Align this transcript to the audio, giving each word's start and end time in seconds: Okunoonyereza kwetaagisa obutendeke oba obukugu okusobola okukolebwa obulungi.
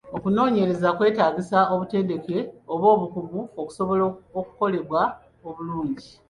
Okunoonyereza 0.15 0.87
kwetaagisa 0.97 1.57
obutendeke 1.73 2.37
oba 2.73 2.87
obukugu 2.95 3.39
okusobola 3.59 4.03
okukolebwa 4.39 5.01
obulungi. 5.47 6.07